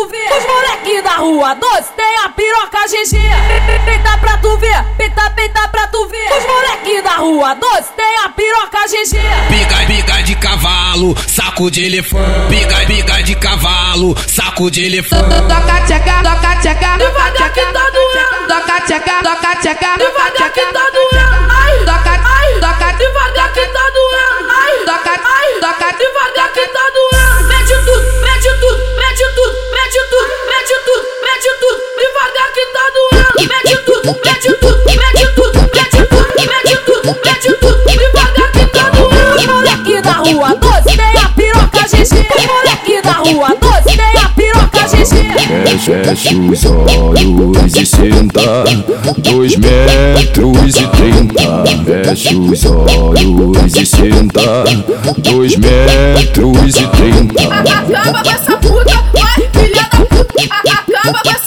tu 0.00 0.08
ver. 0.08 0.32
Os 0.38 0.46
moleque 0.46 1.02
da 1.02 1.16
rua 1.16 1.54
doce 1.54 1.90
tem 1.96 2.16
a 2.24 2.28
piroca 2.30 2.86
GG. 2.86 3.18
Peita 3.84 4.18
pra 4.18 4.36
tu 4.38 4.56
ver, 4.58 4.84
peita, 4.96 5.30
peita 5.30 5.68
pra 5.68 5.86
tu 5.88 6.06
ver. 6.06 6.32
Os 6.38 6.46
moleque 6.46 7.02
da 7.02 7.16
rua 7.16 7.54
doce 7.54 7.90
tem 7.96 8.16
a 8.24 8.28
piroca 8.30 8.86
GG. 8.86 9.18
Biga, 9.50 9.76
biga 9.86 10.22
de 10.22 10.34
cavalo, 10.36 11.14
saco 11.26 11.70
de 11.70 11.84
elefante. 11.84 12.48
Biga, 12.48 12.76
biga 12.86 13.22
de 13.22 13.34
cavalo, 13.34 14.16
saco 14.26 14.70
de 14.70 14.84
elefante. 14.86 15.24
Toca 15.24 15.80
tcheca, 15.86 16.22
toca 16.22 16.56
tcheca, 16.56 16.96
Devagar 16.98 17.52
que 17.52 17.60
tá 17.60 17.86
doendo. 17.94 18.48
toca 18.48 18.80
tcheca, 18.80 19.22
toca 19.22 19.56
tcheca, 19.56 19.98
Fecha 45.90 46.36
os 46.36 46.64
olhos 46.66 47.74
e 47.76 47.86
senta 47.86 48.64
Dois 49.18 49.56
metros 49.56 50.76
e 50.76 50.86
trinta. 50.88 51.64
Fecha 52.04 52.36
os 52.36 52.64
olhos 52.66 53.74
e 53.76 53.86
senta 53.86 54.64
Dois 55.18 55.56
metros 55.56 56.76
e 56.76 56.86
trinta. 56.88 57.42
Acaba 57.42 58.22
com 58.22 58.30
essa 58.30 58.56
puta, 58.58 59.04
vai, 59.12 59.48
filha 59.52 59.88
da 59.90 59.98
puta. 60.04 60.42
Acaba 60.70 61.22
com 61.22 61.30
essa 61.30 61.39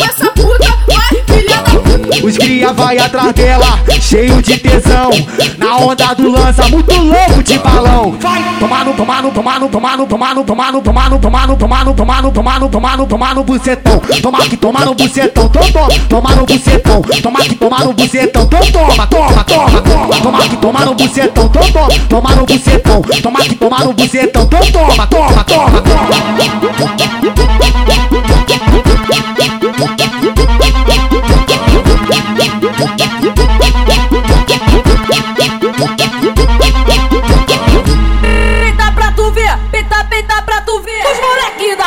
essa 0.00 0.30
puta, 0.30 0.78
vai, 0.86 1.22
filha 1.26 1.56
da 1.56 1.70
puta. 1.70 2.26
Os 2.26 2.38
cria 2.38 2.72
vai 2.72 2.98
atrás 2.98 3.32
dela, 3.32 3.78
cheio 4.00 4.42
de 4.42 4.58
tesão. 4.58 5.10
Na 5.58 5.76
onda 5.76 6.14
do 6.14 6.30
lança, 6.30 6.68
muito 6.68 6.94
louco 6.94 7.42
de 7.42 7.58
balão. 7.58 8.16
Vai 8.20 8.42
tomar 8.58 8.84
no, 8.84 8.94
tomar 8.94 9.22
no, 9.22 9.30
tomar 9.30 9.60
no, 9.60 9.68
tomar 9.68 9.96
no, 9.96 10.06
tomar 10.06 10.34
no, 10.34 10.44
tomar 10.44 10.72
no, 10.72 10.80
tomar 10.82 11.10
no, 11.10 11.18
tomar 11.18 11.44
no, 11.44 11.54
tomar 11.54 11.84
no, 11.84 11.94
tomar 11.94 12.22
no, 12.22 12.30
tomar 12.30 12.60
no, 12.60 12.68
tomar 12.68 12.96
no, 12.96 13.06
tomar 13.06 13.34
no 13.34 13.44
bucetão. 13.44 14.00
Tomar 14.22 14.42
que 14.42 14.56
tomar 14.56 14.86
no 14.86 14.94
bucetão, 14.94 15.48
tom, 15.48 15.60
tom, 15.72 16.20
no 16.36 16.46
bucetão. 16.46 17.02
Tomar 17.22 17.42
que 17.42 17.54
tomar 17.54 17.84
no 17.84 17.92
bucetão, 17.92 18.46
tom, 18.46 18.60
toma, 18.72 19.06
toma, 19.06 19.44
toma, 19.44 19.80
toma. 19.82 20.20
Tomar 20.20 20.48
que 20.48 20.56
tomar 20.56 20.86
no 20.86 20.94
bucetão, 20.94 21.48
tom, 21.48 21.60
tom, 21.72 21.88
tomar 22.08 22.36
no 22.36 22.46
bucetão. 22.46 23.02
Tomar 23.22 23.42
que 23.42 23.54
tomar 23.54 23.84
no 23.84 23.92
bucetão, 23.92 24.46
tom, 24.46 24.60
toma, 24.72 25.06
toma, 25.06 25.44
toma, 25.44 25.80
toma. 25.82 27.23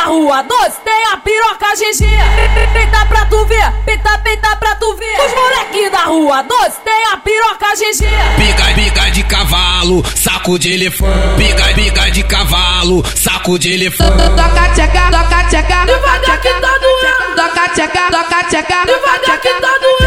Rua 0.08 0.42
doce 0.42 0.78
tem 0.84 1.04
a 1.12 1.16
piroca 1.18 1.74
GG. 1.76 2.06
Peita 2.72 3.06
pra 3.06 3.26
tu 3.26 3.44
ver, 3.44 3.72
peita, 3.84 4.18
peita 4.18 4.56
pra 4.56 4.74
tu 4.76 4.94
ver. 4.96 5.20
Os 5.20 5.34
moleque 5.34 5.90
da 5.90 6.04
rua 6.04 6.42
doce 6.42 6.78
tem 6.84 7.04
a 7.12 7.16
piroca 7.18 7.74
GG. 7.76 8.06
Biga, 8.38 8.64
biga 8.74 9.10
de 9.10 9.22
cavalo, 9.24 10.02
saco 10.16 10.58
de 10.58 10.72
elefante. 10.72 11.36
Biga, 11.36 11.66
biga 11.74 12.10
de 12.10 12.22
cavalo, 12.22 13.04
saco 13.14 13.58
de 13.58 13.74
elefante. 13.74 14.16
toca 14.16 14.68
tcheca, 14.74 15.10
toca 15.10 15.44
tcheca, 15.44 15.84
Devagar 15.84 16.40
que 16.40 16.48
tá 16.48 16.74
doendo. 16.82 17.36
toca 17.36 17.68
tcheca, 17.68 18.10
toca 18.10 18.44
tcheca, 18.44 18.86
Devagar 18.86 19.40
que 19.40 19.48
tá 19.48 19.74
doendo. 19.80 19.97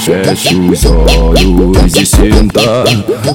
Fecha 0.00 0.56
os 0.56 0.84
olhos 0.86 1.94
e 1.96 2.06
senta 2.06 2.84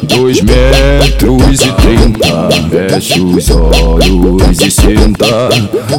Dois 0.03 0.41
metros 0.41 1.61
e 1.61 1.71
trinta 1.73 2.49
Fecha 2.89 3.21
os 3.21 3.49
olhos 3.51 4.59
e 4.61 4.71
senta 4.71 5.49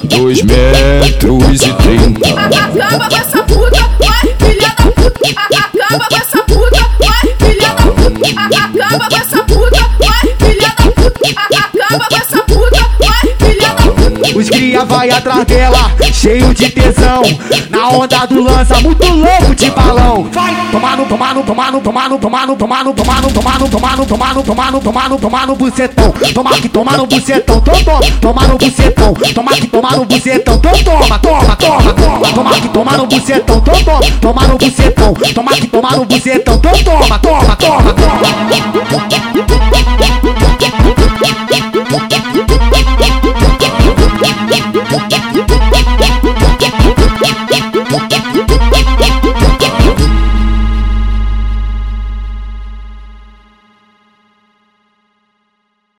Dois 0.04 0.42
metros 0.42 1.62
e 1.62 1.72
trinta 1.74 2.28
Acaba 2.28 3.08
com 3.08 3.16
essa 3.16 3.42
puta, 3.44 3.90
vai, 3.98 4.34
filha 4.38 4.68
da 4.76 4.90
puta. 4.90 5.30
Acaba 5.56 6.08
com 6.08 6.16
essa 6.16 6.42
Os 14.36 14.50
cria 14.50 14.84
vai 14.84 15.08
atrás 15.08 15.46
dela, 15.46 15.90
cheio 16.12 16.52
de 16.52 16.68
tesão. 16.68 17.22
Na 17.70 17.88
onda 17.88 18.26
do 18.26 18.42
lança, 18.42 18.78
muito 18.80 19.06
louco 19.06 19.54
de 19.54 19.70
balão. 19.70 20.28
Vai 20.30 20.54
tomar 20.70 20.96
no, 20.96 21.06
tomar 21.06 21.34
no, 21.34 21.42
tomar 21.42 21.72
no, 21.72 21.80
tomar 21.80 22.08
no, 22.10 22.18
tomar 22.18 22.46
no, 22.46 22.56
tomar 22.56 22.84
no, 22.84 22.92
tomar 22.92 23.22
no, 23.22 23.32
tomar 23.32 23.58
no, 23.58 23.66
tomar 23.66 23.96
no, 23.96 24.04
tomar 24.06 24.34
no, 24.34 24.42
tomar 24.42 24.72
no, 24.72 24.80
tomar 24.80 25.08
no, 25.08 25.18
tomar 25.18 25.46
no 25.46 25.56
bucetão. 25.56 26.12
Tomar 26.34 26.60
que 26.60 26.68
tomar 26.68 26.98
no 26.98 27.06
bucetão, 27.06 27.60
tom, 27.62 27.72
tom, 27.72 28.34
no 28.46 28.58
bucetão. 28.58 29.14
Tomar 29.34 29.54
que 29.54 29.66
tomar 29.68 29.96
no 29.96 30.04
bucetão, 30.04 30.58
tom, 30.58 30.72
toma, 30.84 31.18
toma, 31.18 31.56
toma, 31.56 31.94
toma. 31.94 32.54
Que 32.60 32.68
tomar 32.68 32.98
no 32.98 33.06
bucetão, 33.06 33.60
tom, 33.62 33.72
tom, 33.72 34.00
tomar 34.20 34.48
no 34.48 34.58
bucetão. 34.58 35.14
Tomar 35.34 35.54
que 35.54 35.66
tomar 35.66 35.96
no 35.96 36.04
bucetão, 36.04 36.58
tom, 36.58 36.72
toma, 36.84 37.18
toma, 37.18 37.56
toma, 37.56 37.94
toma. 37.94 39.75
Uh, 41.96 42.08
uh, 42.12 42.40
uh. 42.40 42.45